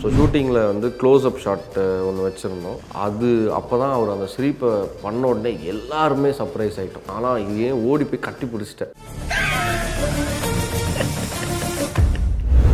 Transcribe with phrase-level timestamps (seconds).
[0.00, 2.80] So ஷூட்டிங்கில் வந்து close up shot uh, ஒன்று வச்சுருந்தோம்.
[3.04, 4.70] அது அப்போ தான் அவர் அந்த ஸ்ரீப்பை
[5.04, 8.92] பண்ண உடனே எல்லாருமே சர்ப்ரைஸ் ஆகிட்டோம் ஆனால் இது ஏன் ஓடி போய் கட்டி பிடிச்சிட்டேன்.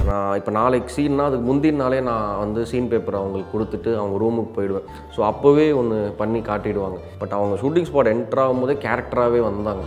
[0.09, 4.53] நான் இப்போ நாளைக்கு சீன்னா அதுக்கு முந்தின நாளே நான் வந்து சீன் பேப்பர் அவங்களுக்கு கொடுத்துட்டு அவங்க ரூமுக்கு
[4.57, 4.89] போயிடுவேன்.
[5.15, 6.99] ஸோ அப்போவே ஒன்று பண்ணி காட்டிடுவாங்க.
[7.21, 9.85] பட் அவங்க ஷூட்டிங் ஸ்பாட் என்ட்ராகும் ஆகும்போதே கேரக்டராகவே வந்தாங்க.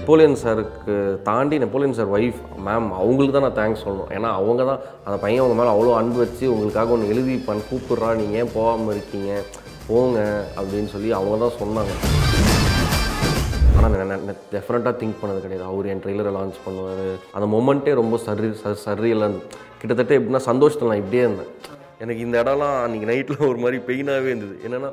[0.00, 0.92] நெப்போலியன் சாருக்கு
[1.26, 4.10] தாண்டி நெப்போலியன் சார் ஒய்ஃப் மேம் அவங்களுக்கு தான் நான் தேங்க்ஸ் சொல்லணும்.
[4.16, 8.08] ஏன்னா அவங்க தான் அந்த பையன் அவங்க மேலே அவ்வளோ அன்பு வச்சு உங்களுக்காக ஒன்று எழுதி பண்ண கூப்பிட்றா.
[8.20, 9.32] நீங்கள் ஏன் போகாமல் இருக்கீங்க?
[9.88, 10.18] போங்க
[10.60, 11.92] அப்படின்னு சொல்லி அவங்க தான் சொன்னாங்க.
[13.76, 15.66] ஆனால் நான் டெஃபினட்டாக திங்க் பண்ணது கிடையாது.
[15.72, 17.04] அவர் என் ட்ரெய்லரை லான்ச் பண்ணுவார்.
[17.36, 18.50] அந்த மொமெண்ட்டே ரொம்ப சரி
[18.86, 21.52] சரியெல்லாம் இருந்தது கிட்டத்தட்ட எப்படின்னா சந்தோஷத்தில் நான் இப்படியே இருந்தேன்.
[22.04, 24.56] எனக்கு இந்த இடம்லாம் அன்றைக்கி நைட்டில் ஒரு மாதிரி பெயினாகவே இருந்தது.
[24.66, 24.92] என்னென்னா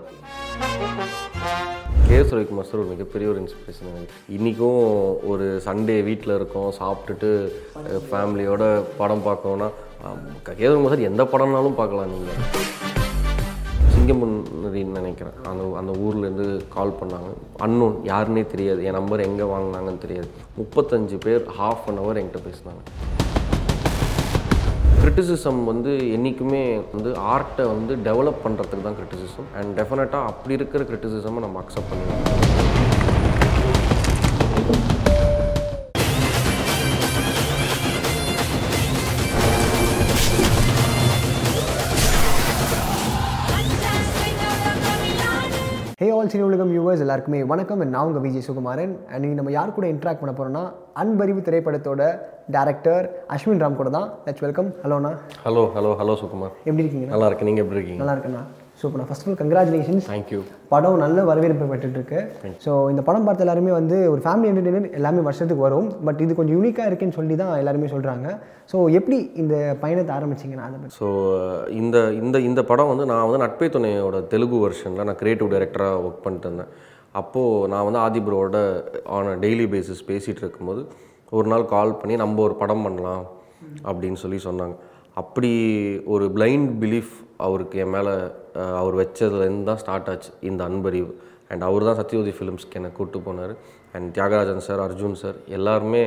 [2.10, 4.14] கே எஸ் ரவிக்குமார் சார் ஒரு மிகப்பெரிய ஒரு இன்ஸ்பிரேஷன் எனக்கு.
[4.36, 4.84] இன்றைக்கும்
[5.32, 7.30] ஒரு சண்டே வீட்டில் இருக்கோம் சாப்பிட்டுட்டு
[8.10, 8.64] ஃபேமிலியோட
[9.00, 9.68] படம் பார்க்கணுன்னா
[10.46, 12.40] கே எஸ் ரவிக்குமார் சார் எந்த படம்னாலும் பார்க்கலாம் நீங்கள்
[13.96, 15.38] சிங்கமுன்னரின்னு நினைக்கிறேன்.
[15.52, 17.32] அந்த அந்த ஊர்லேருந்து கால் பண்ணாங்க.
[17.68, 18.86] அன்னோன் யாருன்னே தெரியாது.
[18.90, 20.30] என் நம்பர் எங்கே வாங்கினாங்கன்னு தெரியாது.
[20.60, 22.84] முப்பத்தஞ்சு பேர் ஹாஃப் அன் ஹவர் என்கிட்ட பேசினாங்க.
[25.08, 31.42] கிரிட்டிசிசம் வந்து என்றைக்குமே வந்து ஆர்ட்டை வந்து டெவலப் பண்ணுறதுக்கு தான் கிரிட்டிசிசம் அண்ட் டெஃபினட்டாக அப்படி இருக்கிற கிரிட்டிசிசமை
[31.42, 32.67] நம்ம அக்செப்ட் பண்ணுவோம்
[46.28, 47.82] ஆல் சினி உலகம் வியூவர்ஸ் எல்லாருக்குமே வணக்கம்.
[47.92, 48.94] நான் உங்கள் விஜய் சுகுமாரன்.
[49.10, 50.64] அண்ட் இன்னைக்கு நம்ம யார் கூட இன்ட்ராக்ட் பண்ண போகிறோம்னா
[51.02, 52.02] அன்பறிவு திரைப்படத்தோட
[52.56, 54.08] டேரக்டர் அஸ்வின் ராம் கூட தான்.
[54.26, 55.12] லெட்ஸ் வெல்கம் ஹலோண்ணா
[55.46, 56.54] ஹலோ ஹலோ ஹலோ சுகுமார்.
[56.70, 57.08] எப்படி இருக்கீங்க?
[57.14, 58.02] நல்லா இருக்கு நீங்கள் எப்படி இருக்கீங்க?
[58.04, 58.44] நல்லா இருக்கேண்ணா
[58.80, 60.40] சூப்பர்ண்ணா first of all congratulations thank you
[60.74, 62.20] படம் நல்ல வரவேற்பு பெற்றுட்டு இருக்கு
[62.66, 65.88] ஸோ இந்த படம் பார்த்த எல்லாருமே வந்து ஒரு ஃபேமிலி என்டர்டெயின்மெண்ட் எல்லாமே வருஷத்துக்கு வரும்.
[66.08, 68.28] பட் இது கொஞ்சம் யூனிக்காக இருக்குன்னு சொல்லி தான் எல்லாருமே சொல்கிறாங்க
[68.72, 71.08] ஸோ எப்படி இந்த பயணத்தை ஆரம்பிச்சிங்கண்ணா அதை ஸோ
[71.82, 76.24] இந்த இந்த இந்த படம் வந்து நான் வந்து நட்பே துணையோட தெலுங்கு வெர்ஷனில் நான் கிரியேட்டிவ் டைரக்டராக ஒர்க்
[76.26, 76.72] பண்ணிட்டு இருந்தேன்.
[77.22, 78.58] அப்போது நான் வந்து ஆதிபுரோட
[79.18, 80.82] ஆன் டெய்லி பேசிஸ் பேசிகிட்டு இருக்கும்போது
[81.38, 83.24] ஒரு நாள் கால் பண்ணி நம்ம ஒரு படம் பண்ணலாம்
[83.90, 84.76] அப்படின்னு சொல்லி சொன்னாங்க.
[85.22, 85.52] அப்படி
[86.14, 87.14] ஒரு பிளைண்ட் பிலீஃப்
[87.46, 88.14] அவருக்கு என் மேலே
[88.82, 91.12] அவர் வச்சதுலேருந்து தான் ஸ்டார்ட் ஆச்சு இந்த அன்பறிவு.
[91.52, 93.54] அண்ட் அவர் தான் சத்யவதி ஃபிலிம்ஸ்க்கு என்னை கூப்பிட்டு போனார்.
[93.96, 96.04] And Thiagarajan sir Arjun sir எல்லாருமே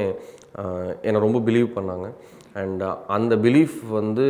[1.06, 2.08] என்னை ரொம்ப பிலீவ் பண்ணாங்க.
[2.60, 2.82] அண்ட்
[3.16, 4.26] அந்த பிலீஃப் வந்து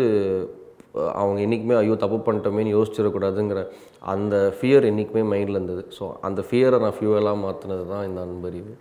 [1.17, 3.61] அவங்க என்றைக்குமே ஐயோ தப்பு பண்ணிட்டோமேன்னு யோசிச்சிடக்கூடாதுங்கிற
[4.05, 5.83] அந்த ஃபியர் என்றைக்குமே மைண்டில் இருந்தது.
[5.97, 8.73] ஸோ அந்த ஃபியரை நான் ஃபியூவலாக மாற்றினது தான் இந்த அன்பறிவு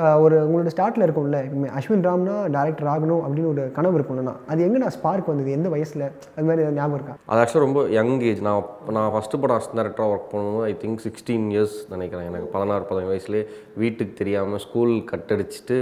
[0.00, 1.38] அஹ், ஒரு உங்களோட ஸ்டார்ட்டில் இருக்கும்ல
[1.78, 5.50] அஸ்வின் ராம்னா டேரக்டர் ஆகணும் அப்படின்னு ஒரு கனவு இருக்கும்லண்ணா அது எங்கண்ணா ஸ்பார்க் வந்தது?
[5.52, 6.04] எந்த வயசில்?
[6.34, 7.16] அது மாதிரி ஞாபகம் இருக்கா?
[7.28, 11.04] அது ஆக்சுவலாக ரொம்ப யங் ஏஜ் நான் நான் ஃபஸ்ட்டு படம் அசிஸ்டன்ட் டேரக்டராக ஒர்க் பண்ணும்போது ஐ திங்க்
[11.06, 12.28] சிக்ஸ்டீன் இயர்ஸ் நினைக்கிறேன்.
[12.30, 13.44] எனக்கு பதினாறு பதினேழு வயசுலேயே
[13.76, 15.78] வீட்டுக்கு தெரியாமல் ஸ்கூல் கட்டடிச்சிட்டு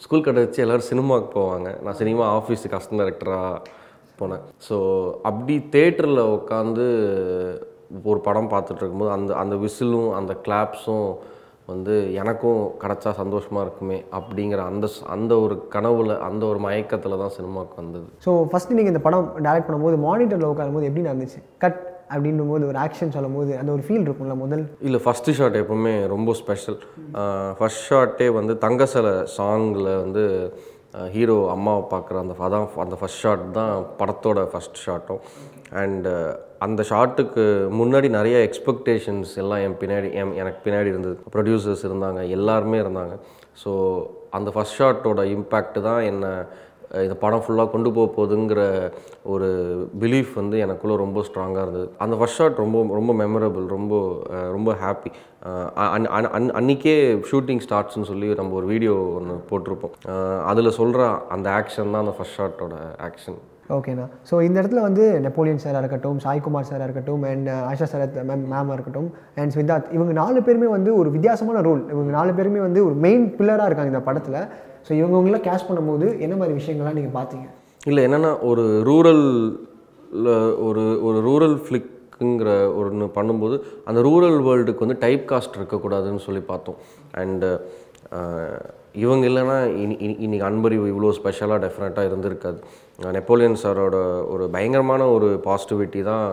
[0.00, 1.68] ஸ்கூல் கட்டடிச்சு எல்லோரும் சினிமாவுக்கு போவாங்க.
[1.82, 3.80] நான் சினிமா ஆஃபீஸுக்கு அசிஸ்டன்ட் டேரக்டராக
[4.20, 4.42] போனேன்.
[4.68, 4.76] ஸோ
[5.28, 6.86] அப்படி தேட்டரில் உட்காந்து
[8.10, 11.06] ஒரு படம் பார்த்துட்டு இருக்கும்போது அந்த அந்த விசிலும் அந்த கிளாப்ஸும்
[11.70, 17.76] வந்து எனக்கும் கிடச்சா சந்தோஷமாக இருக்குமே அப்படிங்கிற அந்த அந்த ஒரு கனவுல அந்த ஒரு மயக்கத்தில் தான் சினிமாவுக்கு
[17.82, 18.06] வந்தது.
[18.24, 21.40] ஸோ ஃபஸ்ட்டு நீங்கள் இந்த படம் டேரக்ட் பண்ணும்போது மானிட்டரில் உட்காரும்போது எப்படி நடந்துச்சு?
[21.64, 21.80] கட்
[22.14, 24.64] அப்படின்னும் போது ஒரு ஆக்ஷன் சொல்லும் போது அந்த ஒரு ஃபீல் இருக்கும்ல முதல்?
[24.88, 26.78] இல்லை ஃபஸ்ட்டு ஷாட் எப்பவுமே ரொம்ப ஸ்பெஷல்
[27.58, 30.24] ஃபஸ்ட் ஷாட்டே வந்து தங்க சிலை சாங்கில் வந்து
[31.14, 35.20] ஹீரோ அம்மாவை பார்க்குற அந்த அதான் அந்த ஃபஸ்ட் ஷாட் தான் படத்தோட ஃபஸ்ட் ஷாட்டும்
[35.82, 36.10] அண்டு
[36.66, 37.44] அந்த ஷாட்டுக்கு
[37.80, 41.16] முன்னாடி நிறைய எக்ஸ்பெக்டேஷன்ஸ் எல்லாம் என் பின்னாடி என் எனக்கு பின்னாடி இருந்தது.
[41.34, 43.14] ப்ரொடியூசர்ஸ் இருந்தாங்க எல்லாருமே இருந்தாங்க.
[43.62, 43.70] ஸோ
[44.38, 46.32] அந்த ஃபஸ்ட் ஷாட்டோட இம்பேக்ட் தான் என்னை
[47.04, 48.62] இந்த படம் ஃபுல்லாக கொண்டு போக போகுதுங்கிற
[49.32, 49.48] ஒரு
[50.02, 51.86] பிலீஃப் வந்து எனக்குள்ளே ரொம்ப ஸ்ட்ராங்காக இருந்தது.
[52.04, 53.94] அந்த ஃபர்ஸ்ட் ஷாட் ரொம்ப ரொம்ப மெமரபிள் ரொம்ப
[54.56, 55.12] ரொம்ப ஹாப்பி
[55.96, 56.96] அன் அன் அன்றைக்கே
[57.30, 59.94] ஷூட்டிங் ஸ்டார்ட்ஸ்னு சொல்லி நம்ம ஒரு வீடியோ ஒன்று போட்டிருப்போம்.
[60.50, 61.04] அதில் சொல்கிற
[61.36, 62.76] அந்த ஆக்ஷன் தான் அந்த ஃபர்ஸ்ட் ஷாட்டோட
[63.08, 63.40] ஆக்ஷன்
[63.76, 68.42] ஓகேண்ணா ஸோ இந்த இடத்துல வந்து நெப்போலியன் சாராக இருக்கட்டும் சாய்குமார் சாராக இருக்கட்டும் அண்ட் ஆஷா சரத் மேம்
[68.52, 69.08] மேமாக இருக்கட்டும்
[69.42, 73.24] அண்ட் சித்தார்த் இவங்க நாலு பேருமே வந்து ஒரு வித்தியாசமான ரோல் இவங்க நாலு பேருமே வந்து ஒரு மெயின்
[73.38, 74.38] பில்லராக இருக்காங்க இந்த படத்தில்.
[74.88, 77.48] ஸோ இவங்கவுங்களாம் கேஷ் பண்ணும்போது என்ன மாதிரி விஷயங்கள்லாம் நீங்கள் பார்த்தீங்க?
[77.86, 79.56] இல்லை என்னென்னா ஒரு ரூரல்
[80.64, 86.74] ஒரு ஒரு ரூரல் ஃப்ளிக்குங்கிற ஒன்று பண்ணும்போது அந்த ரூரல் வேர்ல்டுக்கு வந்து டைப் காஸ்ட் இருக்கக்கூடாதுன்னு சொல்லி பார்த்தோம்.
[87.14, 87.60] அண்டு
[88.92, 92.58] இவங்க இல்லைன்னா இனி இனி- இன்னைக்கு அன்பறிவு இவ்வளோ ஸ்பெஷலாக டெஃபினட்டாக இருந்திருக்காது.
[92.98, 93.96] நெப்போலியன் சாரோட
[94.32, 96.26] ஒரு பயங்கரமான ஒரு பாசிட்டிவிட்டி தான்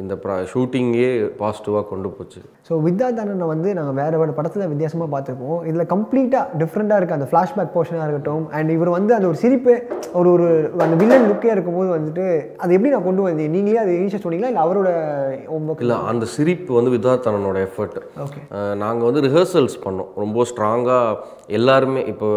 [0.00, 0.14] இந்த
[0.50, 1.10] ஷூட்டிங்கே
[1.40, 2.40] பாசிட்டிவாக கொண்டு போச்சு.
[2.68, 5.60] ஸோ வித்யாதனனை வந்து நாங்கள் வேறு வேறு படத்தில் வித்தியாசமாக பார்த்துருப்போம்.
[5.68, 9.74] இதில் கம்ப்ளீட்டாக டிஃப்ரெண்ட்டாக இருக்குது அந்த ஃப்ளாஷ்பேக் போர்ஷனாக இருக்கட்டும் அண்ட் இவர் வந்து அந்த ஒரு சிரிப்பு
[10.20, 10.48] ஒரு ஒரு
[10.86, 12.26] அந்த வில்லன் லுக்கே இருக்கும்போது வந்துட்டு
[12.62, 13.54] அது எப்படி நான் கொண்டு வந்தேன்?
[13.56, 14.90] நீங்களே அது ஈஸியாக சொன்னீங்களா இல்லை அவரோட
[15.84, 18.42] இல்லை அந்த சிரிப்பு வந்து விதார்த்தனனோட எஃபர்ட் ஓகே
[18.84, 20.10] நாங்கள் வந்து ரிஹர்சல்ஸ் பண்ணோம்.
[20.24, 22.28] ரொம்ப ஸ்ட்ராங்காக எல்லாருமே இப்போ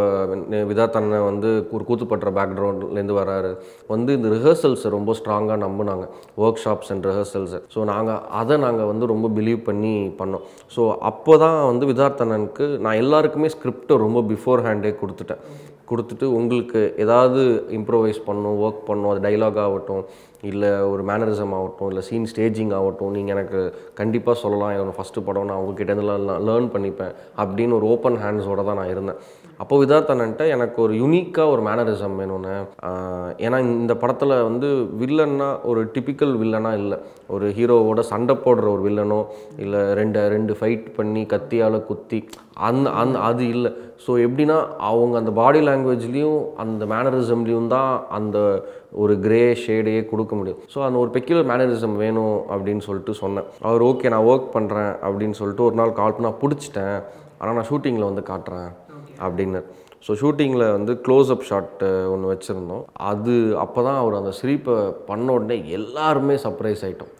[0.71, 3.51] விதாத்தண்ணன் வந்து ஒரு கூத்துப்பட்டுற பேக்ரவுண்ட்லேருந்து வராரு.
[3.93, 6.05] வந்து இந்த ரிஹர்சல்ஸை ரொம்ப ஸ்ட்ராங்காக நம்பினாங்க.
[6.43, 10.45] ஒர்க் ஷாப்ஸ் அண்ட் ரிஹர்சல்ஸை ஸோ நாங்கள் அதை நாங்கள் வந்து ரொம்ப பிலீவ் பண்ணி பண்ணோம்.
[10.75, 15.43] ஸோ அப்போ தான் வந்து விதார்த்தனனுக்கு நான் எல்லாருக்குமே ஸ்கிரிப்டை ரொம்ப பிஃபோர் ஹேண்டே கொடுத்துட்டேன்.
[15.89, 17.41] கொடுத்துட்டு உங்களுக்கு ஏதாவது
[17.77, 20.03] இம்ப்ரோவைஸ் பண்ணணும் ஒர்க் பண்ணும் அது டைலாக் ஆகட்டும்
[20.49, 23.59] இல்லை ஒரு மேனரிசம் ஆகட்டும் இல்லை சீன் ஸ்டேஜிங் ஆகட்டும் நீங்கள் எனக்கு
[23.99, 24.73] கண்டிப்பாக சொல்லலாம்.
[24.75, 29.19] என்னோடய ஃபஸ்ட்டு படம் நான் உங்ககிட்ட இருந்தெல்லாம் லேர்ன் பண்ணிப்பேன் அப்படின்னு ஒரு ஓப்பன் ஹேண்ட்ஸோட தான் நான் இருந்தேன்.
[29.63, 32.53] அப்போ விதார்த்தனன்ட்ட எனக்கு ஒரு யூனிக்காக ஒரு மேனரிசம் வேணும்னு.
[33.45, 34.67] ஏன்னா இந்த படத்தில் வந்து
[35.01, 36.97] வில்லன்னா ஒரு டிபிக்கல் வில்லனா இல்லை.
[37.35, 39.19] ஒரு ஹீரோவோட சண்டை போடுற ஒரு வில்லனோ
[39.63, 42.19] இல்லை ரெண்டு ரெண்டு ஃபைட் பண்ணி கத்தியால் குத்தி
[42.69, 43.71] அந்த அந் அது இல்லை.
[44.05, 44.57] ஸோ எப்படின்னா
[44.89, 48.37] அவங்க அந்த பாடி லாங்குவேஜ்லேயும் அந்த மேனரிசம்லேயும் தான் அந்த
[49.03, 50.61] ஒரு கிரே ஷேடையே கொடுக்க முடியும்.
[50.73, 53.49] ஸோ அந்த ஒரு பெக்யூலர் மேனரிசம் வேணும் அப்படின்னு சொல்லிட்டு சொன்னேன்.
[53.69, 56.99] அவர் ஓகே நான் ஒர்க் பண்ணுறேன் அப்படின்னு சொல்லிட்டு ஒரு நாள் கால் பண்ணால் பிடிச்சிட்டேன்.
[57.39, 58.69] ஆனால் நான் ஷூட்டிங்கில் வந்து காட்டுறேன்.
[59.19, 59.63] அப்படின்னு
[60.05, 61.81] ஸோ ஷூட்டிங்கில் வந்து க்ளோஸ்அப் ஷாட்
[62.13, 62.83] ஒன்று வச்சுருந்தோம்.
[63.11, 64.75] அது அப்போ தான் அவர் அந்த சிரிப்பை
[65.09, 67.13] பண்ண உடனே எல்லாருமே சர்ப்ரைஸ் ஆகிட்டோம்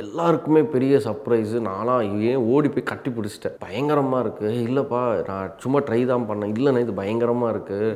[0.00, 3.56] எல்லாருக்குமே பெரிய சர்ப்ரைஸு நான்லாம் ஏன் ஓடி போய் கட்டி பிடிச்சிட்டேன்.
[3.64, 6.52] பயங்கரமாக இருக்குது இல்லைப்பா நான் சும்மா ட்ரை தான் பண்ணேன்.
[6.56, 7.88] இல்லைண்ணா இது பயங்கரமாக இருக்குது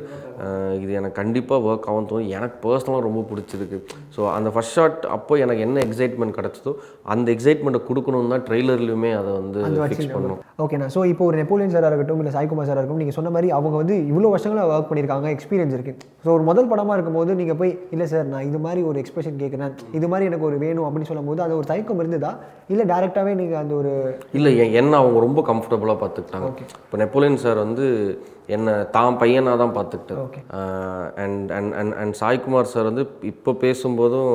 [0.83, 2.29] இது எனக்கு கண்டிப்பாக ஒர்க் ஆகும் தோணும்.
[2.37, 3.79] எனக்கு பர்சனலாக ரொம்ப பிடிச்சிருக்கு.
[4.17, 6.73] ஸோ அந்த ஃபஸ்ட் ஷாட் அப்போ எனக்கு என்ன எக்ஸைட்மெண்ட் கிடச்சதோ
[7.15, 11.91] அந்த எக்ஸைட்மெண்ட்டை கொடுக்கணும் தான் ட்ரெய்லர்லையுமே அதை வந்து ஃபிக்ஸ் பண்ணணும் ஓகேண்ணா ஸோ இப்போ ஒரு நெப்போலியன் சாராக
[11.93, 15.75] இருக்கட்டும் இல்லை சாய்குமார் சாராக இருக்கட்டும் நீங்கள் சொன்ன மாதிரி அவங்க வந்து இவ்வளோ வருஷங்களாக ஒர்க் பண்ணியிருக்காங்க எக்ஸ்பீரியன்ஸ்
[15.77, 19.39] இருக்குது ஸோ ஒரு முதல் படமாக இருக்கும்போது நீங்கள் போய் இல்லை சார் நான் இது மாதிரி ஒரு எக்ஸ்பிரஷன்
[19.43, 22.31] கேட்குறேன் இது மாதிரி எனக்கு ஒரு வேணும் அப்படின்னு சொல்லும்போது அது ஒரு தயக்கம் இருந்ததா?
[22.73, 23.93] இல்லை டேரெக்டாகவே நீங்கள் அந்த ஒரு
[24.39, 24.51] இல்லை
[24.81, 26.51] என்ன அவங்க ரொம்ப கம்ஃபர்டபுளாக பார்த்துக்கிட்டாங்க.
[26.85, 27.87] இப்போ நெப்போலியன் சார் வந்து
[28.55, 30.21] என்னை தான் பையனாக தான் பார்த்துக்கிட்டார்.
[31.23, 34.31] And and and and Saikumar sir வந்து இப்போ பேசும்போதும்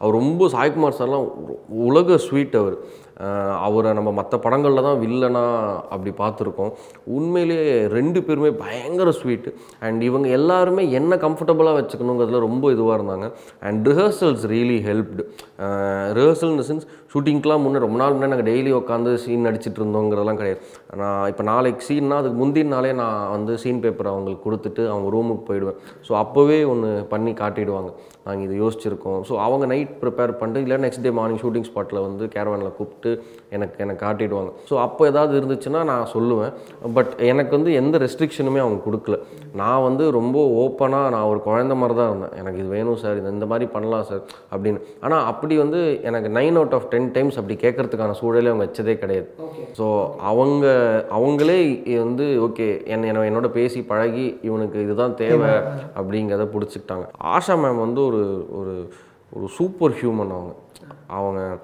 [0.00, 1.26] அவர் ரொம்ப சாய்குமார் சார்லாம்
[1.88, 2.76] உலக ஸ்வீட் அவர்.
[3.66, 5.42] அவரை நம்ம மற்ற படங்களில் தான் வில்லனா
[5.94, 6.70] அப்படி பார்த்துருக்கோம்.
[7.16, 9.52] உண்மையிலேயே ரெண்டு பேருமே பயங்கர ஸ்வீட்டு
[9.86, 13.28] அண்ட் இவங்க எல்லாருமே என்ன கம்ஃபர்டபுளாக வச்சுக்கணுங்கிறதுல ரொம்ப இதுவாக இருந்தாங்க.
[13.68, 15.24] And rehearsals really helped
[16.18, 20.60] rehearsal இந்த சென்ஸ் ஷூட்டிங்க்கெலாம் முன்னே ரொம்ப நாள் முன்னே நாங்கள் டெய்லி உட்காந்து சீன் நடிச்சிட்டு இருந்தோங்கிறதெல்லாம் கிடையாது.
[21.00, 25.44] நான் இப்போ நாளைக்கு சீன்னா அதுக்கு முந்தின நாளே நான் வந்து சீன் பேப்பர் அவங்களுக்கு கொடுத்துட்டு அவங்க ரூமுக்கு
[25.50, 25.78] போயிடுவேன்.
[26.08, 27.90] ஸோ அப்போவே ஒன்று பண்ணி காட்டிடுவாங்க.
[28.30, 29.20] நாங்கள் இது யோசிச்சிருக்கோம்.
[29.28, 33.12] ஸோ அவங்க நைட் ப்ரிப்பேர் பண்ணிட்டு இல்லை நெக்ஸ்ட் டே மார்னிங் ஷூட்டிங் ஸ்பாட்டில் வந்து கேரவானில் கூப்பிட்டு
[33.50, 34.52] எனக்கு எனக்கு காட்டிடுவாங்க.
[34.70, 36.52] ஸோ அப்போ ஏதாவது இருந்துச்சுன்னா நான் சொல்லுவேன்.
[36.94, 39.18] பட் எனக்கு வந்து எந்த ரெஸ்ட்ரிக்ஷனுமே அவங்க கொடுக்கல.
[39.54, 42.38] நான் வந்து ரொம்ப ஓப்பனாக நான் ஒரு குழந்த மாதிரி தான் இருந்தேன்.
[42.38, 44.20] எனக்கு இது வேணும் சார் இது இந்த மாதிரி பண்ணலாம் சார்
[44.56, 44.80] அப்படின்னு.
[45.00, 49.34] ஆனால் அப்படி வந்து எனக்கு nine out of ten times அப்படி கேட்கறதுக்கான சூழலே அவங்க வச்சதே கிடையாது.
[49.78, 50.66] ஸோ அவங்க
[51.10, 55.50] அவங்களே வந்து ஓகே என்ன என்ன- என்னோட பேசி பழகி இவனுக்கு இதுதான் தேவை
[56.00, 57.08] அப்படிங்கிறத பிடிச்சிக்கிட்டாங்க.
[57.24, 58.88] ஆஷா மேம் வந்து ஒரு ஒரு
[59.32, 60.54] ஒரு சூப்பர் ஹியூமன் அவங்க.
[61.06, 61.58] அவங்க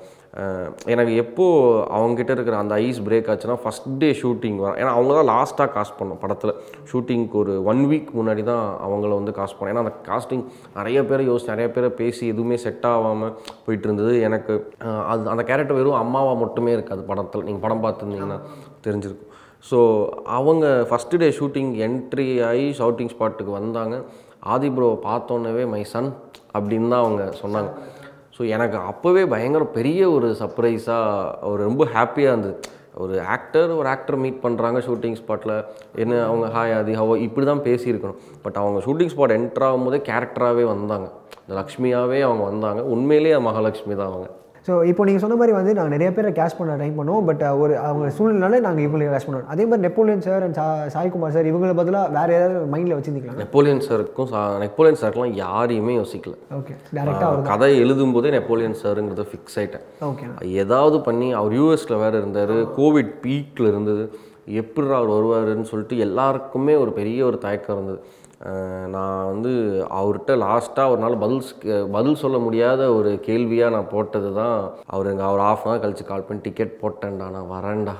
[0.92, 5.28] எனக்கு எப்போது அவங்ககிட்ட இருக்கிற அந்த ஐஸ் பிரேக் ஆச்சுன்னா ஃபஸ்ட் டே ஷூட்டிங் வரும் ஏன்னா அவங்க தான்
[5.32, 6.52] லாஸ்ட்டாக காஸ்ட் பண்ணோம் படத்தில்.
[6.90, 9.72] ஷூட்டிங்க்கு ஒரு ஒன் வீக் முன்னாடி தான் அவங்கள வந்து காஸ்ட் பண்ணோம்.
[9.74, 10.44] ஏன்னா அந்த காஸ்டிங்
[10.78, 13.34] நிறைய பேரை யோசிச்சு நிறைய பேரை பேசி எதுவுமே செட் ஆகாமல்
[13.66, 14.12] போயிட்டு இருந்தது.
[14.28, 14.54] எனக்கு
[15.12, 17.46] அது அந்த கேரக்டர் வெறும் அம்மாவாக மட்டுமே இருக்காது படத்தில்.
[17.48, 18.38] நீங்கள் படம் பார்த்துருந்தீங்கன்னா
[18.86, 19.32] தெரிஞ்சிருக்கும்.
[19.70, 19.78] ஸோ
[20.38, 23.96] அவங்க ஃபஸ்ட்டு டே ஷூட்டிங் என்ட்ரி ஆகி ஷவுட்டிங் ஸ்பாட்டுக்கு வந்தாங்க.
[24.54, 26.10] ஆதி ப்ரோவை பார்த்தோன்னே மை சன்
[26.56, 27.70] அப்படின்னு தான் அவங்க சொன்னாங்க.
[28.36, 32.56] ஸோ எனக்கு அப்போவே பயங்கர பெரிய ஒரு சர்ப்ரைஸாக ஒரு ரொம்ப ஹாப்பியாக இருந்தது
[33.04, 35.54] ஒரு ஆக்டர் ஒரு ஆக்டர் மீட் பண்ணுறாங்க ஷூட்டிங் ஸ்பாட்டில்
[36.02, 38.20] என்ன அவங்க ஹாய் அது ஹவோ இப்படி தான் பேசியிருக்கணும்.
[38.44, 41.06] பட் அவங்க ஷூட்டிங் ஸ்பாட் என்ட்ராகும் போதே கேரக்டராகவே வந்தாங்க.
[41.42, 42.82] இந்த லக்ஷ்மியாகவே அவங்க வந்தாங்க.
[42.94, 44.28] உண்மையிலேயே மகாலட்சுமி தான் அவங்க.
[44.66, 47.24] ஸோ இப்போ நீங்கள் சொன்ன மாதிரி வந்து நாங்கள் நிறைய பேரை கேஷ் பண்ண ட்ரை பண்ணுவோம்.
[47.28, 49.50] பட் ஒரு அவங்க சூழ்நிலை நாங்கள் இவங்களை கேஷ் பண்ணுவோம்.
[49.54, 53.36] அதே மாதிரி Napoleon sir and saw Saikumar sir இவங்களை பதிலாக வேறு ஏதாவது மைண்டில் வச்சுருந்தீங்களா?
[53.42, 54.32] நெப்போலியன் சாருக்கும்
[54.64, 56.34] நெப்போலியன் சாருக்கெலாம் யாரையுமே யோசிக்கல.
[56.58, 59.86] ஓகே டேரெக்டாக அவர் கதை எழுதும் போதே நெப்போலியன் சாருங்கிறத ஃபிக்ஸ் ஆயிட்டேன்.
[60.10, 60.26] ஓகே
[60.64, 64.04] ஏதாவது பண்ணி அவர் யூஎஸில் வேறு இருந்தார் கோவிட் பீக்கில் இருந்தது
[64.60, 68.00] எப்படி அவர் வருவாருன்னு சொல்லிட்டு எல்லாருக்குமே ஒரு பெரிய ஒரு தயக்கம் இருந்தது.
[68.94, 69.52] நான் வந்து
[69.98, 71.42] அவர்கிட்ட லாஸ்ட்டாக ஒரு நாள் பதில்
[71.96, 74.56] பதில் சொல்ல முடியாத ஒரு கேள்வியாக நான் போட்டது தான்
[74.94, 77.94] அவர் எங்கள் அவர் ஆஃப் அன் ஹவர் கழிச்சு கால் பண்ணி டிக்கெட் போட்டேன்டா நான் வரேன்டா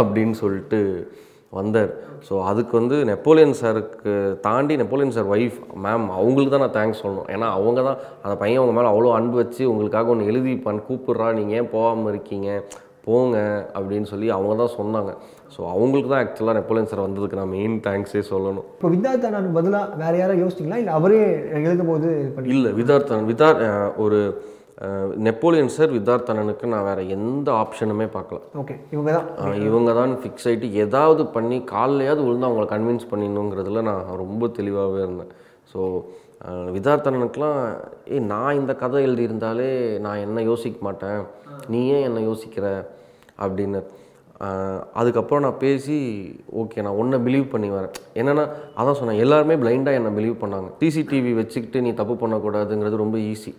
[0.00, 0.80] அப்படின்னு சொல்லிட்டு
[1.58, 1.90] வந்தார்.
[2.26, 4.12] ஸோ அதுக்கு வந்து நெப்போலியன் சாருக்கு
[4.46, 7.28] தாண்டி நெப்போலியன் சார் ஒய்ஃப் மேம் அவங்களுக்கு தான் நான் தேங்க்ஸ் சொல்லணும்.
[7.34, 11.28] ஏன்னா அவங்க தான் அந்த பையன் அவங்க மேலே அவ்வளோ அன்பு வச்சு உங்களுக்காக ஒன்று எழுதி பண் கூப்பிட்றா
[11.38, 12.50] நீங்கள் ஏன் போகாமல் இருக்கீங்க?
[13.06, 13.36] போங்க
[13.76, 15.12] அப்படின்னு சொல்லி அவங்க தான் சொன்னாங்க.
[15.54, 18.66] ஸோ அவங்களுக்கு தான் ஆக்சுவலாக நெப்போலியன் சார் வந்ததுக்கு நான் மெயின் தேங்க்ஸே சொல்லணும்.
[18.78, 20.80] இப்போ வித்யார்த்தனான் பதிலாக வேறு யாராவது யோசிச்சிங்களா?
[20.82, 21.20] இல்லை அவரே
[21.66, 22.10] எழுதும் போது
[22.54, 23.62] இல்லை விதார்த்தன் விதார்
[24.04, 24.20] ஒரு
[25.26, 28.38] நெப்போலியன் சார் வித்தார்த்தனனுக்கு நான் வேறு எந்த ஆப்ஷனுமே பார்க்கல.
[28.60, 34.18] ஓகே இவங்க தான் இவங்க தான் ஃபிக்ஸ் ஆகிட்டு ஏதாவது பண்ணி காலையாவது விழுந்து அவங்கள கன்வின்ஸ் பண்ணிடணுங்கிறதுல நான்
[34.22, 35.32] ரொம்ப தெளிவாகவே இருந்தேன்.
[35.72, 35.80] ஸோ
[36.74, 37.58] விதார்த்தனனுக்கெலாம்
[38.12, 39.68] ஏ நான் இந்த கதை எழுதியிருந்தாலே
[40.04, 41.20] நான் என்ன யோசிக்க மாட்டேன்?
[41.72, 42.66] நீ ஏன் என்ன யோசிக்கிற?
[43.44, 43.80] அப்படின்னு.
[45.00, 45.96] அதுக்கப்புறம் நான் பேசி
[46.60, 47.92] ஓகே நான் ஒன்றை பிலீவ் பண்ணி வரேன்.
[48.20, 48.44] என்னென்னா
[48.78, 50.68] அதான் சொன்னேன் எல்லாருமே பிளைண்டாக என்னை பிலீவ் பண்ணாங்க.
[50.80, 53.52] சிசிடிவி வச்சுக்கிட்டு நீ தப்பு பண்ணக்கூடாதுங்கிறது ரொம்ப ஈஸி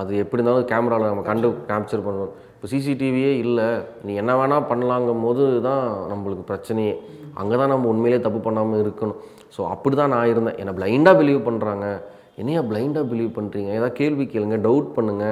[0.00, 2.34] அது எப்படி இருந்தாலும் கேமராவில் நம்ம கண்டு கேப்சர் பண்ணுவோம்.
[2.54, 3.68] இப்போ சிசிடிவியே இல்லை
[4.06, 6.94] நீ என்ன வேணால் பண்ணலாங்கும் போது தான் நம்மளுக்கு பிரச்சனையே.
[7.40, 9.18] அங்கே தான் நம்ம உண்மையிலே தப்பு பண்ணாமல் இருக்கணும்.
[9.56, 10.58] ஸோ அப்படி தான் நான் இருந்தேன்.
[10.62, 11.86] என்னை பிளைண்டாக பிலீவ் பண்ணுறாங்க
[12.40, 15.24] என்னையா பிளைண்டாக பிலீவ் பண்ணுறீங்க ஏதாவது கேள்வி கேளுங்க டவுட் பண்ணுங்க.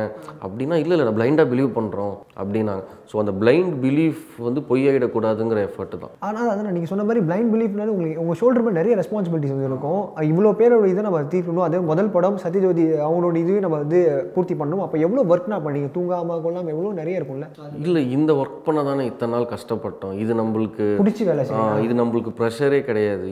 [0.44, 2.82] அப்படின்னா இல்லை இல்லை நான் பிளைண்டாக பிலீவ் பண்ணுறோம் அப்படின்னாங்க.
[3.10, 6.12] ஸோ அந்த பிளைண்ட் பிலீஃப் வந்து பொய்யாயிடக்கூடாதுங்கிற எஃபர்ட் தான்.
[6.26, 10.02] ஆனால் அதான் நீங்கள் சொன்ன மாதிரி பிளைண்ட் பிலீஃப்னால உங்களுக்கு உங்கள் ஷோல்டர் மேலே நிறைய ரெஸ்பான்சிபிலிட்டிஸ் வந்து இருக்கும்.
[10.28, 14.00] இப்போ பேரோட இதை நம்ம தீர்க்கணும் அதே முதல் படம் சத்யஜோதி அவங்களோட இதுவே நம்ம வந்து
[14.34, 14.84] பூர்த்தி பண்ணணும்.
[14.86, 17.48] அப்போ எவ்வளோ ஒர்க் நான் பண்ணீங்க தூங்காமல் கொள்ளாமல் எவ்வளோ நிறைய இருக்கும்ல?
[17.86, 20.14] இல்லை இந்த ஒர்க் பண்ண தானே இத்தனை நாள் கஷ்டப்பட்டோம்.
[20.24, 21.48] இது நம்மளுக்கு பிடிச்சி வேலை
[21.86, 23.26] இது நம்மளுக்கு ப்ரெஷரே கிடையாது.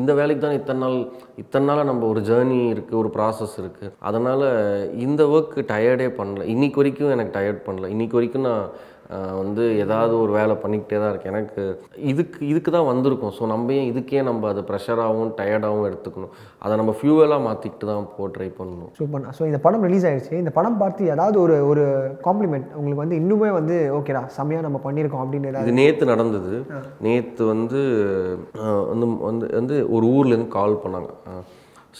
[0.00, 0.98] இந்த வேலைக்கு தான் இத்தனை நாள்
[1.44, 4.46] இத்தனை நாளாக நம்ம ஒரு ஜேர்னி இருக்குது ஒரு ப்ராசஸ் இருக்குது அதனால்
[5.08, 6.48] இந்த ஒர்க் டயர்டே பண்ணல.
[6.54, 7.92] இன்னைக்கு வரைக்கும் எனக்கு டயர்ட் பண்ணல.
[7.96, 8.64] இன்னைக்கு வரைக்கும் நான்
[9.40, 11.32] வந்து ஏதாவது ஒரு வேலை பண்ணிக்கிட்டே தான் இருக்கேன்.
[11.32, 11.62] எனக்கு
[12.10, 13.32] இதுக்கு இதுக்கு தான் வந்திருக்கோம்.
[13.38, 16.32] ஸோ நம்ம ஏன் இதுக்கே நம்ம அதை ப்ரெஷராகவும் டயர்டாகவும் எடுத்துக்கணும்.
[16.64, 18.92] அதை நம்ம ஃபியூவலாக மாற்றிக்கிட்டு தான் போ ட்ரை பண்ணணும்.
[19.00, 20.34] சூப்பர் ஸோ இந்த படம் ரிலீஸ் ஆயிடுச்சு.
[20.42, 21.84] இந்த படம் பார்த்து ஏதாவது ஒரு ஒரு
[22.28, 26.54] காம்ப்ளிமெண்ட் உங்களுக்கு வந்து இன்னுமே வந்து ஓகேடா செம்மையாக நம்ம பண்ணியிருக்கோம் அப்படின்னு இது நேற்று நடந்தது.
[27.08, 27.82] நேற்று வந்து
[28.92, 29.08] வந்து
[29.60, 31.10] வந்து ஒரு ஊர்லேருந்து கால் பண்ணாங்க.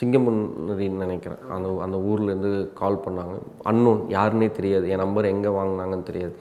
[0.01, 1.41] சிங்கமுன்னரின்னு நினைக்கிறேன்.
[1.55, 3.37] அந்த அந்த ஊர்லேருந்து கால் பண்ணாங்க.
[3.71, 4.89] அன்னோன் யாருன்னே தெரியாது.
[4.89, 6.35] என் நம்பர் எங்கே வாங்கினாங்கன்னு தெரியாது.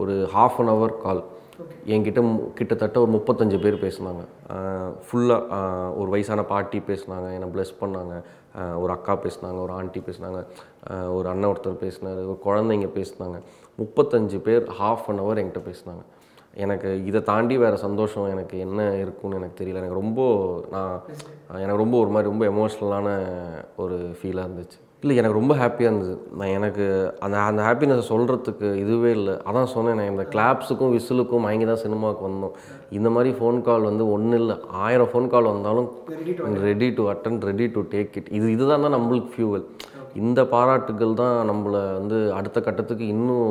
[0.00, 1.22] ஒரு ஹாஃப் அன் ஹவர் கால்
[1.94, 2.20] என்கிட்ட
[2.58, 4.22] கிட்டத்தட்ட ஒரு முப்பத்தஞ்சு பேர் பேசுனாங்க.
[5.06, 5.60] ஃபுல்லாக
[5.98, 7.28] ஒரு வயசான பாட்டி பேசுனாங்க.
[7.36, 8.14] என்னை ப்ளஸ் பண்ணாங்க.
[8.82, 10.40] ஒரு அக்கா பேசுனாங்க ஒரு ஆண்டி பேசுனாங்க.
[11.16, 13.38] ஒரு அண்ணன் ஒருத்தர் பேசினாரு ஒரு குழந்தைங்க பேசுனாங்க.
[13.82, 16.04] முப்பத்தஞ்சு பேர் ஹாஃப் அன் ஹவர் என்கிட்ட பேசுனாங்க.
[16.64, 19.80] எனக்கு இதை தாண்டி வேறு சந்தோஷம் எனக்கு என்ன இருக்கும்னு எனக்கு தெரியல.
[19.82, 20.20] எனக்கு ரொம்ப
[20.74, 20.96] நான்
[21.64, 23.08] எனக்கு ரொம்ப ஒரு மாதிரி ரொம்ப எமோஷ்னலான
[23.84, 24.78] ஒரு ஃபீலாக இருந்துச்சு.
[25.02, 26.14] இல்லை எனக்கு ரொம்ப ஹாப்பியாக இருந்தது.
[26.38, 26.84] நான் எனக்கு
[27.24, 29.34] அந்த அந்த ஹாப்பினஸை சொல்கிறதுக்கு இதுவே இல்லை.
[29.48, 32.54] அதான் சொன்னேன் நான் இந்த கிளாப்ஸுக்கும் விசிலுக்கும் வாங்கி தான் சினிமாவுக்கு வந்தோம்.
[32.98, 34.56] இந்த மாதிரி ஃபோன் கால் வந்து ஒன்றும் இல்லை.
[34.84, 35.90] ஆயிரம் ஃபோன் கால் வந்தாலும்
[36.68, 39.66] ready to attend ready to take it இது இதுதான் தான் நம்மளுக்கு ஃபியூவல்
[40.22, 43.48] இந்த பாராட்டுகள் தான் நம்மளை வந்து அடுத்த கட்டத்துக்கு இன்னும்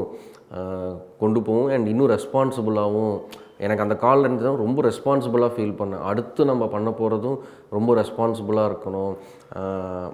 [1.22, 3.16] கொண்டு போவோம் அண்ட் இன்னும் ரெஸ்பான்சிபிளாகவும்
[3.64, 6.02] எனக்கு அந்த காலில் இருந்து தான் ரொம்ப ரெஸ்பான்சிபிளாக ஃபீல் பண்ணேன்.
[6.10, 7.38] அடுத்து நம்ம பண்ண போகிறதும்
[7.76, 9.14] ரொம்ப ரெஸ்பான்சிபிளாக இருக்கணும்.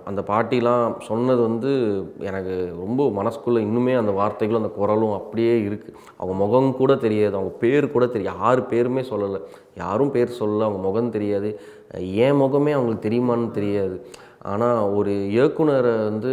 [0.09, 1.71] அந்த பாட்டிலாம் சொன்னது வந்து
[2.29, 7.33] எனக்கு ரொம்ப மனசுக்குள்ளே இன்னுமே அந்த வார்த்தைகளும் அந்த குரலும் அப்படியே இருக்குது அவங்க முகம் கூட தெரியாது.
[7.39, 9.41] அவங்க பேர் கூட தெரியாது யார் பேருமே சொல்லலை.
[9.83, 10.63] யாரும் பேர் சொல்லலை.
[10.67, 11.51] அவங்க முகம் தெரியாது.
[12.25, 13.97] என் முகமே அவங்களுக்கு தெரியுமான்னு தெரியாது.
[14.51, 16.31] ஆனால் ஒரு இயக்குனரை வந்து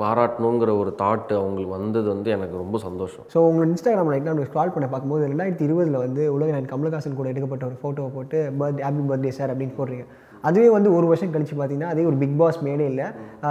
[0.00, 3.24] பாராட்டணுங்கிற ஒரு தாட் அவங்களுக்கு வந்தது வந்து எனக்கு ரொம்ப சந்தோஷம்.
[3.34, 7.66] ஸோ உங்களோட இன்ஸ்டாகிராம் லைக் நம்ம ஸ்க்ரால் பண்ண பார்க்கும்போது ரெண்டாயிரத்தி இருபதில் வந்து உலகநாயகன் கமலஹாசன் கூட எடுக்கப்பட்ட
[7.70, 10.06] ஒரு ஃபோட்டோவை போட்டு பர்த் ஹாப்பி பர்த்டே சார் அப்படின்னு போடுறீங்க.
[10.48, 13.04] அதுவே வந்து ஒரு வருஷம் கழிச்சு பார்த்தீங்கன்னா அதே ஒரு பிக் பாஸ் மேடையில்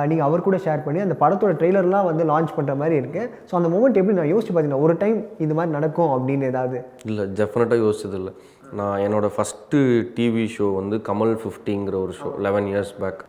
[0.09, 3.69] நீங்கள் அவர் கூட ஷேர் பண்ணி அந்த படத்தோட ட்ரெய்லர்லாம் வந்து லான்ச் பண்ணுற மாதிரி இருக்குது ஸோ அந்த
[3.75, 6.79] மூமெண்ட் எப்படி நான் யோசிச்சு பார்த்தீங்கன்னா ஒரு டைம் இது மாதிரி நடக்கும் அப்படின்னு ஏதாவது?
[7.11, 8.33] இல்லை டெஃபினட்டாக யோசிச்சது இல்லை
[8.79, 9.79] நான் என்னோட ஃபஸ்ட்டு
[10.17, 13.21] டிவி ஷோ வந்து கமல் ஃபிஃப்டிங்கிற ஒரு ஷோ லெவன் இயர்ஸ் பேக்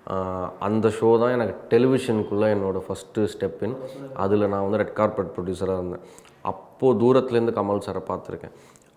[0.66, 3.74] அந்த ஷோ தான் எனக்கு டெலிவிஷனுக்குள்ளே என்னோட ஃபஸ்ட்டு ஸ்டெப்பின்
[4.24, 6.04] அதில் நான் வந்து ரெட் கார்பெட் ப்ரொடியூசராக இருந்தேன்.
[6.52, 8.54] அப்போது தூரத்துலேருந்து கமல் சாரை பார்த்துருக்கேன்.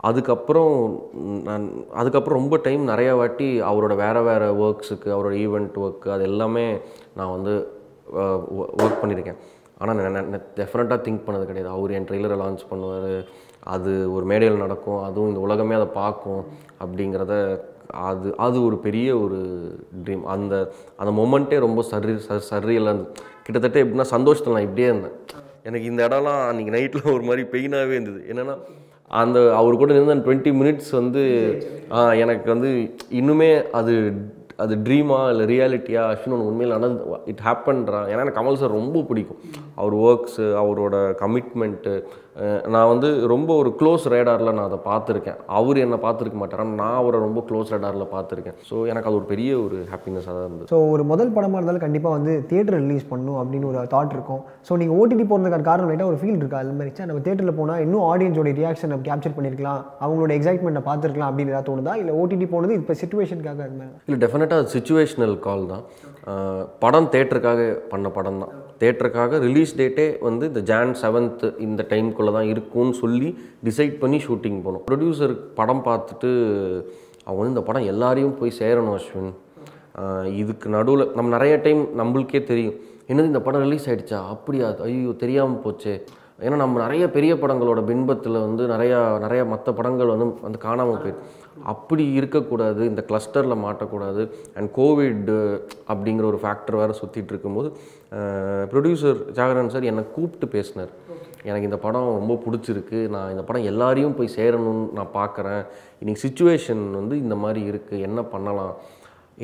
[0.08, 0.74] அதுக்கப்புறம்
[1.50, 1.66] நான்
[2.00, 6.66] அதுக்கப்புறம் ரொம்ப டைம் நிறையா வாட்டி அவரோட வேறு வேறு ஒர்க்ஸுக்கு அவரோட ஈவெண்ட் ஒர்க்கு அது எல்லாமே
[7.20, 7.54] நான் வந்து
[8.84, 9.40] ஒர்க் பண்ணியிருக்கேன்
[9.82, 11.72] ஆனால் நான் டெஃபினட்டாக திங்க் பண்ணது கிடையாது.
[11.78, 13.18] அவர் என் ட்ரெய்லரை லான்ச் பண்ணுவார்.
[13.76, 16.44] அது ஒரு மேடையில் நடக்கும் அதுவும் இந்த உலகமே அதை பார்க்கும்
[16.84, 17.34] அப்படிங்கிறத
[18.08, 19.40] அது அது ஒரு பெரிய ஒரு
[20.06, 20.54] ட்ரீம் அந்த
[21.02, 22.16] அந்த மொமெண்ட்டே ரொம்ப சரி
[22.52, 23.02] சரியெல்லாம்
[23.46, 25.16] கிட்டத்தட்ட எப்படின்னா சந்தோஷத்தில் நான் இப்படியே இருந்தேன்.
[25.68, 28.20] எனக்கு இந்த இடம்லாம் அன்றைக்கி நைட்டில் ஒரு மாதிரி பெயினாகவே இருந்தது.
[28.32, 28.56] என்னென்னா
[29.22, 31.22] அந்த அவர் கூட இருந்த டுவெண்ட்டி மினிட்ஸ் வந்து
[32.24, 32.72] எனக்கு வந்து
[33.20, 33.94] இன்னுமே அது
[34.64, 39.02] அது ட்ரீமா இல்லை ரியாலிட்டியா அஸ்வின் ஒன்று உண்மையில் நடந்து இட் ஹேப்பன்றா ஏன்னா எனக்கு கமல் சார் ரொம்ப
[39.10, 39.42] பிடிக்கும்.
[39.80, 41.94] அவர் ஒர்க்ஸு அவரோட கமிட்மெண்ட்டு
[42.74, 45.38] நான் வந்து ரொம்ப ஒரு க்ளோஸ் ரேடாரில் நான் அதை பார்த்துருக்கேன்.
[45.60, 46.64] அவர் என்னை பார்த்துருக்க மாட்டார்.
[46.82, 48.58] நான் அவரை ரொம்ப க்ளோஸ் ரேடாரில் பார்த்துருக்கேன்.
[48.70, 50.70] ஸோ எனக்கு அது ஒரு பெரிய ஒரு ஹாப்பினஸாக தான் இருந்தது.
[50.74, 54.44] ஸோ ஒரு முதல் படமாக இருந்தாலும் கண்டிப்பாக வந்து தியேட்டர் ரிலீஸ் பண்ணணும் அப்படின்னு ஒரு தாட் இருக்கும்.
[54.70, 56.60] ஸோ நீங்கள் ஓடிடி போகிறதுக்கான காரணம் லைட்டாக ஒரு ஃபீல் இருக்கா?
[56.64, 61.54] அது மாதிரி நம்ம தேட்டரில் போனால் இன்னும் ஆடியன்ஸோட ரியாக்ஷன் நம்ம கேப்சர் பண்ணியிருக்கலாம் அவங்களோட எக்ஸைட்மெண்ட்டை பார்த்துருக்கலாம் அப்படின்னு
[61.56, 61.96] ஏதாவது தோணுதா?
[62.04, 63.94] இல்லை ஓடிடி போனது இப்போ சுச்சுவேஷனுக்காக அது மாதிரி?
[64.08, 65.84] இல்லை டெஃபினட்டாக அது சுச்சுவேஷ்னல் கால் தான்.
[66.86, 68.54] படம் தேட்டருக்காக பண்ண படம் தான்.
[68.82, 73.30] தேட்டருக்காக ரிலீஸ் டேட்டே வந்து இந்த ஜான் செவன்த் இந்த டைம்குள்ளே தான் இருக்கும்னு சொல்லி
[73.68, 74.84] டிசைட் பண்ணி ஷூட்டிங் போனோம்.
[74.90, 76.32] ப்ரொடியூசர் படம் பார்த்துட்டு
[77.26, 79.34] அவங்க வந்து இந்த படம் எல்லாரையும் போய் சேரணும் அஸ்வின்.
[80.42, 82.78] இதுக்கு நடுவில் நம்ம நிறைய டைம் நம்மளுக்கே தெரியும்.
[83.12, 84.68] என்னது இந்த படம் ரிலீஸ் ஆகிடுச்சா அப்படியா?
[84.88, 85.94] ஐயோ தெரியாமல் போச்சே.
[86.46, 91.24] ஏன்னா நம்ம நிறைய பெரிய படங்களோட பின்பத்தில் வந்து நிறையா நிறைய மற்ற படங்கள் வந்து வந்து காணாமல் போயிடுது
[91.72, 94.24] அப்படி இருக்கக்கூடாது இந்த கிளஸ்டரில் மாட்டக்கூடாது.
[94.58, 95.32] அண்ட் கோவிட்
[95.92, 97.70] அப்படிங்கிற ஒரு ஃபேக்டர் வேறு சுற்றிட்டு இருக்கும்போது
[98.74, 100.92] ப்ரொடியூசர் ஜாகரன் சார் என்னை கூப்பிட்டு பேசினார்.
[101.50, 103.00] எனக்கு இந்த படம் ரொம்ப பிடிச்சிருக்கு.
[103.16, 105.62] நான் இந்த படம் எல்லாரையும் போய் சேரணும்னு நான் பார்க்குறேன்
[106.02, 108.74] இன்றைக்கி சுச்சுவேஷன் வந்து இந்த மாதிரி இருக்குது என்ன பண்ணலாம்?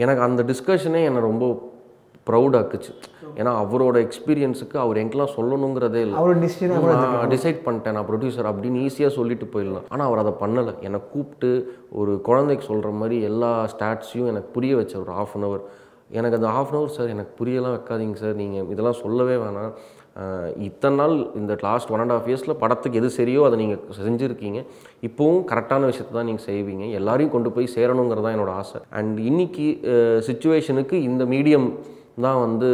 [0.04, 1.46] எனக்கு அந்த டிஸ்கஷனே என்னை ரொம்ப
[2.28, 2.92] ப்ரௌடாக்குச்சு
[3.40, 6.18] ஏன்னா அவரோட எக்ஸ்பீரியன்ஸுக்கு அவர் எங்கெல்லாம் சொல்லணுங்கிறதே இல்லை.
[6.90, 9.88] நான் டிசைட் பண்ணிட்டேன் நான் ப்ரொடியூசர் அப்படின்னு ஈஸியாக சொல்லிட்டு போயிடலாம்.
[9.94, 10.74] ஆனால் அவர் அதை பண்ணலை.
[10.88, 11.52] என்னை கூப்பிட்டு
[12.02, 15.64] ஒரு குழந்தைக்கு சொல்கிற மாதிரி எல்லா ஸ்டாட்ஸையும் எனக்கு புரிய வச்ச ஒரு ஆஃப் அன் ஹவர்
[16.20, 19.74] எனக்கு அந்த ஆஃப் அன் ஹவர் சார் எனக்கு புரியலாம் வைக்காதீங்க சார் நீங்கள் இதெல்லாம் சொல்லவே வேணாம்.
[20.68, 24.60] இத்தனை நாள் இந்த லாஸ்ட் ஒன் அண்ட் ஆஃப் இயர்ஸில் படத்துக்கு எது சரியோ அதை நீங்கள் செஞ்சுருக்கீங்க.
[25.08, 26.86] இப்போவும் கரெக்டான விஷயத்தை தான் நீங்கள் செய்வீங்க.
[27.00, 28.82] எல்லாரையும் கொண்டு போய் சேரணுங்கிறது தான் என்னோட ஆசை.
[29.00, 29.68] அண்ட் இன்னைக்கு
[30.30, 31.68] சுச்சுவேஷனுக்கு இந்த மீடியம்
[32.26, 32.70] தான் வந்து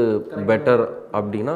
[0.49, 0.83] பெட்டர்
[1.19, 1.55] அப்படின்னா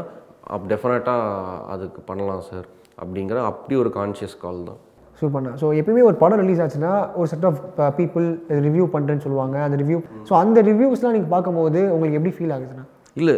[0.55, 2.67] அப் டெஃபினட்டாக அதுக்கு பண்ணலாம் சார்
[3.01, 4.79] அப்படிங்கிற அப்படி ஒரு கான்ஷியஸ் கால் தான்.
[5.21, 7.61] சூப்பர்ண்ணா ஸோ எப்பயுமே ஒரு படம் ரிலீஸ் ஆச்சுன்னா ஒரு செட் ஆஃப்
[7.99, 8.25] பீப்புள்
[8.67, 9.57] ரிவ்யூ பண்ணுறேன்னு சொல்லுவாங்க.
[9.67, 9.99] அந்த ரிவ்யூ
[10.29, 12.85] ஸோ அந்த ரிவ்யூஸ்லாம் நீங்கள் பார்க்கும்போது உங்களுக்கு எப்படி ஃபீல் ஆகுதுண்ணா
[13.21, 13.35] இல்லை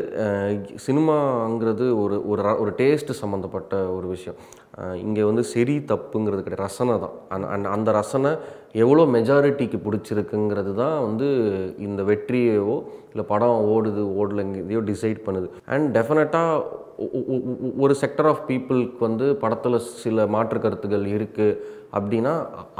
[0.85, 4.37] சினிமாங்கிறது ஒரு ஒரு ஒரு டேஸ்ட் சம்மந்தப்பட்ட ஒரு விஷயம்.
[5.03, 6.63] இங்கே வந்து சரி தப்புங்கிறது கிடையாது.
[6.67, 7.15] ரசனை தான்.
[7.34, 8.32] அந்த அந்த அந்த ரசனை
[8.84, 11.27] எவ்வளோ மெஜாரிட்டிக்கு பிடிச்சிருக்குங்கிறது தான் வந்து
[11.88, 12.75] இந்த வெற்றியவோ
[13.12, 15.48] இல்லை படம் ஓடுது ஓடலைங்கிறதையோ டிசைட் பண்ணுது.
[15.74, 16.84] அண்ட் டெஃபினட்டாக
[17.84, 21.58] ஒரு செக்டர் ஆஃப் பீப்புளுக்கு வந்து படத்தில் சில மாற்று கருத்துகள் இருக்குது
[21.98, 22.34] அப்படின்னா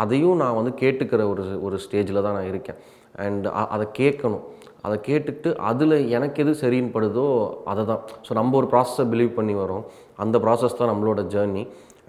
[0.04, 2.80] அதையும் நான் வந்து கேட்டுக்கிற ஒரு ஒரு ஸ்டேஜில் தான் நான் இருக்கேன்.
[3.26, 4.46] அண்ட் அதை கேட்கணும்.
[4.86, 7.26] அதை கேட்டுட்டு அதில் எனக்கு எது சரின்னு படுதோ
[7.72, 9.84] அதை தான் ஸோ நம்ம ஒரு ப்ராசஸை பிலீவ் பண்ணி வரோம்.
[10.24, 11.66] அந்த ப்ராசஸ் தான் நம்மளோட ஜேர்னி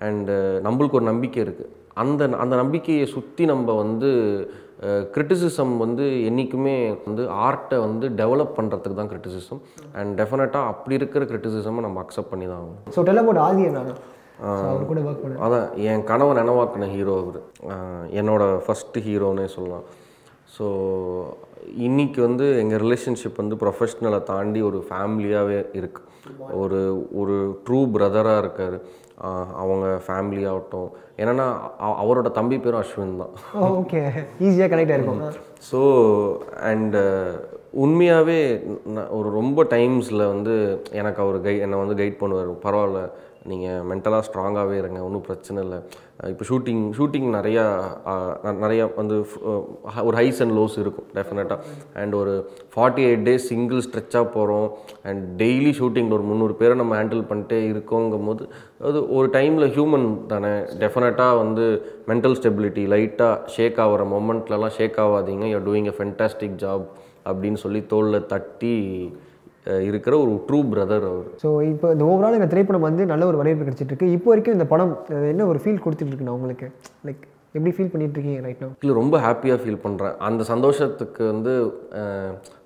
[0.07, 4.09] அண்டு நம்மளுக்கு ஒரு நம்பிக்கை இருக்குது அந்த அந்த நம்பிக்கையை சுற்றி நம்ம வந்து
[5.15, 6.75] கிரிட்டிசிசம் வந்து என்றைக்குமே
[7.07, 9.61] வந்து ஆர்ட்டை வந்து டெவலப் பண்ணுறதுக்கு தான் கிரிட்டிசிசம்
[9.99, 12.83] அண்ட் டெஃபினட்டாக அப்படி இருக்கிற கிரிட்டிசிசமை நம்ம அக்செப்ட் பண்ணி தான் ஆகணும்.
[12.97, 13.65] ஸோ டெல் அபவுட் ஆதி
[15.45, 17.39] அதான் என் கனவை நினைவாக்கின ஹீரோ அவர்.
[18.21, 19.87] என்னோட ஃபஸ்ட்டு ஹீரோனே சொல்லலாம்.
[20.55, 20.67] ஸோ
[21.87, 26.05] இன்னைக்கு வந்து எங்கள் ரிலேஷன்ஷிப் வந்து ப்ரொஃபஷ்னலை தாண்டி ஒரு ஃபேமிலியாகவே இருக்குது
[26.61, 26.81] ஒரு
[27.21, 27.35] ஒரு
[27.67, 28.77] ட்ரூ பிரதராக இருக்கார்.
[29.63, 30.89] அவங்க ஃபேமிலி ஆகட்டும்.
[31.21, 31.47] என்னென்னா
[32.03, 33.35] அவரோட தம்பி பேரும் அஸ்வின் தான்.
[33.81, 34.01] ஓகே
[34.47, 35.23] ஈஸியாக கனெக்ட் ஆயிருக்கும்.
[35.69, 35.81] ஸோ
[36.71, 37.03] அண்டு
[37.85, 38.41] உண்மையாகவே
[39.19, 40.55] ஒரு ரொம்ப டைம்ஸில் வந்து
[41.01, 42.53] எனக்கு அவர் கை என்னை வந்து கைட் பண்ணுவார்.
[42.67, 43.03] பரவாயில்ல.
[43.47, 45.79] நீங்கள் மென்டலாக ஸ்ட்ராங்காகவே இருங்க ஒன்றும் பிரச்சனை இல்லை.
[46.27, 47.65] இப்போ ஷூட்டிங் ஷூட்டிங் நிறையா
[48.45, 49.27] ந- நிறையா வந்து
[50.05, 51.59] ஒரு ஹைஸ் அண்ட் லோஸ் இருக்கும் டெஃபினட்டாக
[51.95, 57.05] அண்ட் ஒரு ஃபார்ட்டி எயிட் டேஸ் சிங்கிள் ஸ்ட்ரெச்சாக போகிறோம் அண்ட் டெய்லி ஷூட்டிங்கில் ஒரு முந்நூறு பேரை நம்ம
[57.05, 58.49] ஹேண்டில் பண்ணிட்டே இருக்கோங்கும் போது
[58.81, 60.49] அது ஒரு டைமில் ஹியூமன் தானே.
[60.49, 65.45] டெஃபினட்டாக வந்து மென்டல் ஸ்டெபிலிட்டி லைட்டாக ஷேக் ஆகிற மொமெண்ட்லலாம் ஷேக் ஆகாதீங்க.
[65.45, 66.87] You doing a fantastic job
[67.25, 68.75] அப்படின்னு சொல்லி தோளில் தட்டி
[69.89, 71.29] இருக்கிற ஒரு ட்ரூ பிரதர் அவர்.
[71.43, 74.67] ஸோ இப்போ இந்த ஓவரால் இந்த திரைப்படம் வந்து நல்ல ஒரு வரவேற்பு கிடைச்சிட்டு இருக்கு இப்போ வரைக்கும் இந்த
[74.73, 74.93] படம்
[75.33, 76.69] என்ன ஒரு ஃபீல் கொடுத்துட்டு இருக்குண்ணா உங்களுக்கு?
[77.09, 77.25] லைக்
[77.57, 78.71] எப்படி ஃபீல் பண்ணிட்டு இருக்கீங்க ரைட் now?
[78.85, 81.53] இல்லை ரொம்ப ஹாப்பியாக ஃபீல் பண்ணுறேன் அந்த சந்தோஷத்துக்கு வந்து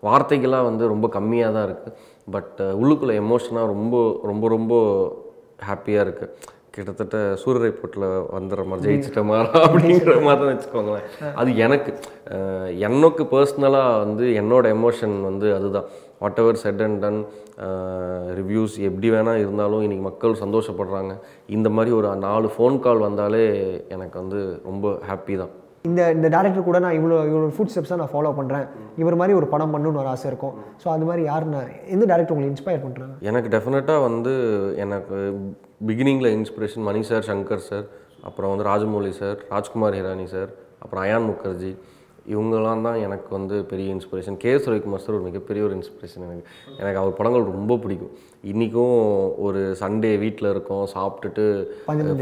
[0.09, 1.97] வார்த்தைகளாக வந்து ரொம்ப கம்மியாக தான் இருக்குது
[2.29, 3.97] பட் உள்ளுக்குள்ளே எமோஷனாக ரொம்ப
[4.31, 4.75] ரொம்ப ரொம்ப
[5.69, 11.07] ஹாப்பியாக இருக்குது கிட்டத்தட்ட சூரரை போட்டில் வந்துடுற மாதிரி ஜெயிச்சிட்ட மாதிரி அப்படிங்கிற மாதிரி தான் வச்சுக்கோங்களேன்.
[11.41, 11.91] அது எனக்கு
[12.89, 15.89] எனக்கு பர்சனலாக வந்து என்னோட எமோஷன் வந்து அதுதான்.
[16.43, 17.21] Whatever said and done
[18.41, 21.13] reviews எப்படி வேணால் இருந்தாலும் இன்றைக்கி மக்கள் சந்தோஷப்படுறாங்க.
[21.57, 23.43] இந்த மாதிரி ஒரு நாலு ஃபோன் கால் வந்தாலே
[23.97, 25.53] எனக்கு வந்து ரொம்ப ஹாப்பி தான்.
[25.89, 28.67] இந்த இந்த டேரக்டர் கூட நான் இவ்வளோ இவ்வளோ ஃபுட் ஸ்டெப்ஸாக நான் ஃபாலோ பண்ணுறேன்
[29.03, 30.57] இவர் மாதிரி ஒரு படம் பண்ணணும்னு ஒரு ஆசை இருக்கும்.
[30.83, 31.61] ஸோ அது மாதிரி யாருன்னா
[31.95, 34.33] எந்த டேரக்டர் உங்களை இன்ஸ்பயர் பண்ணுறாங்க எனக்கு டெஃபினட்டாக வந்து
[34.85, 35.19] எனக்கு
[35.91, 37.87] பிகினிங்கில் inspiration Mani sir Shankar sir
[38.29, 40.51] அப்புறம் வந்து ராஜமௌலி சார் ராஜ்குமார் ஹிரானி சார்
[40.83, 41.73] அப்புறம் அயான் முகர்ஜி
[42.33, 46.45] இவங்கெல்லாம் தான் எனக்கு வந்து பெரிய inspiration K S Ravikumar sir ஒரு மிகப்பெரிய ஒரு இன்ஸ்பிரேஷன் எனக்கு.
[46.81, 48.13] எனக்கு அவர் படங்கள் ரொம்ப பிடிக்கும்.
[48.51, 48.97] இன்றைக்கும்
[49.47, 51.45] ஒரு சண்டே வீட்டில் இருக்கோம் சாப்பிட்டுட்டு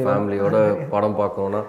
[0.09, 0.57] ஃபேமிலியோட
[0.95, 1.63] படம் பார்க்கணுன்னா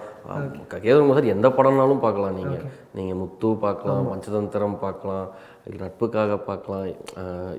[0.72, 2.64] கே எஸ் ரவிக்குமார் சார் எந்த படம்னாலும் பார்க்கலாம் நீங்கள்
[2.98, 5.26] நீங்கள் முத்து பார்க்கலாம் பஞ்சதந்திரம் பார்க்கலாம்
[5.82, 6.84] நட்புக்காக பார்க்கலாம்.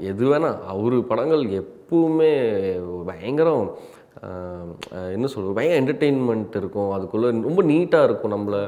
[0.09, 2.31] எது வேணால் அவர் படங்கள் எப்பவுமே
[3.09, 3.67] பயங்கரம்.
[5.15, 5.55] என்ன சொல்றது?
[5.57, 6.89] பயங்கர என்டர்டெயின்மெண்ட் இருக்கும்.
[6.95, 8.61] அதுக்குள்ளே ரொம்ப நீட்டாக இருக்கும் நம்மளை.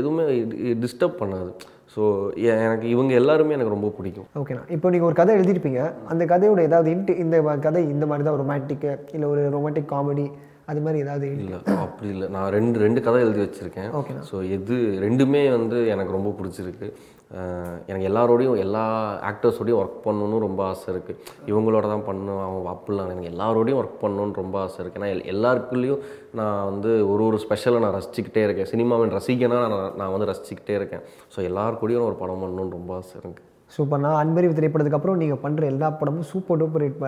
[0.00, 0.24] எதுவுமே
[0.84, 1.50] டிஸ்டர்ப் பண்ணாது.
[1.94, 2.04] ஸோ
[2.52, 4.28] எனக்கு இவங்க எல்லாருமே எனக்கு ரொம்ப பிடிக்கும்.
[4.40, 5.82] ஓகேண்ணா இப்போ நீங்கள் ஒரு கதை எழுதியிருப்பீங்க.
[6.12, 7.36] அந்த கதையோட ஏதாவது இன்ட்டு இந்த
[7.66, 10.26] கதை இந்த மாதிரி தான் ரொமான்டிக்கு இல்லை ஒரு ரொமான்டிக் காமெடி
[10.72, 12.26] அது மாதிரி ஏதாவது இல்லை அப்படி இல்லை.
[12.34, 13.90] நான் ரெண்டு ரெண்டு கதை எழுதி வச்சுருக்கேன்.
[13.98, 16.88] ஓகேண்ணா ஸோ எது ரெண்டுமே வந்து எனக்கு ரொம்ப பிடிச்சிருக்கு.
[17.86, 18.82] எனக்கு எல்லாரோடையும் எல்லா
[19.22, 24.34] ஆக்டர்ஸோடையும் ஒர்க் பண்ணணும்னு ரொம்ப ஆசை இருக்குது இவங்களோட தான் பண்ணணும் அவங்க அப்படிலாம் எனக்கு எல்லாரோடையும் ஒர்க் பண்ணணும்னு
[24.34, 28.70] ரொம்ப ஆசை இருக்குது ஏன்னா எல்- எல்லாருக்குள்ளேயும் நான் வந்து ஒரு ஒரு ஸ்பெஷலை நான் ரசிச்சுக்கிட்டே இருக்கேன்.
[28.70, 31.02] சினிமாவின் ரசிகனாக நான் நான் வந்து ரசிச்சுக்கிட்டே இருக்கேன்.
[31.34, 35.88] ஸோ எல்லாருக்கூடயும் ஒரு படம் பண்ணணும்னு ரொம்ப ஆசை இருக்குது சூப்பர்ண்ணா அன்பறிவு திரைப்படத்துக்கு அப்புறம் நீங்கள் பண்ணுற எல்லா
[36.00, 37.00] படமும் சூப்பர் டூப்பர் ஹிட்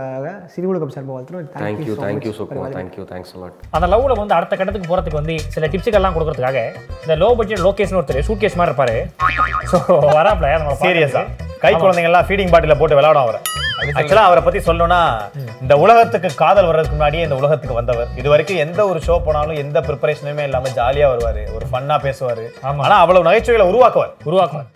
[0.55, 1.49] சினிமுலகம் சார்பாக வாழ்த்துறோம்.
[1.65, 6.17] Thank you thank you Sukumar thank you thanks a lot அந்த லவ்ல வந்து அடுத்த கட்டத்துக்கு போறதுக்கு வந்து சில டிப்ஸுக்கெல்லாம்
[6.17, 6.61] கொடுக்கறதுக்காக
[7.05, 8.97] இந்த லோ பட்ஜெட் லோகேஷ்னு ஒருத்தர் சூட் கேஸ் மாதிரி இருப்பாரு.
[9.73, 9.79] ஸோ
[10.19, 11.61] வராப்ல நம்மளை சீரியஸா பார்க்கறதுக்கு.
[11.65, 13.41] கை குழந்தைங்க எல்லாம் ஃபீடிங் பாட்டில போட்டு விளையாடும் அவர்.
[14.01, 15.01] ஆக்சுவலா அவரை பத்தி சொல்லணும்னா
[15.65, 18.09] இந்த உலகத்துக்கு காதல் வர்றதுக்கு முன்னாடியே இந்த உலகத்துக்கு வந்தவர்.
[18.21, 21.45] இது வரைக்கும் எந்த ஒரு ஷோ போனாலும் எந்த ப்ரிப்பரேஷனுமே இல்லாம ஜாலியா வருவாரு.
[21.59, 22.47] ஒரு ஃபன்னா பேசுவாரு.
[22.87, 24.15] ஆனா அவ்வளவு நகைச்சுவைகளை உருவாக்குவார்.
[24.31, 24.67] உருவாக்கும்